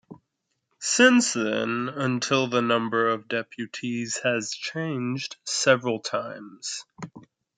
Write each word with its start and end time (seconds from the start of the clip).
Since 0.79 1.33
then 1.33 1.87
until 1.89 2.47
the 2.47 2.63
number 2.63 3.07
of 3.09 3.27
deputies 3.27 4.17
has 4.23 4.49
changed 4.49 5.35
several 5.45 5.99
times. 5.99 6.85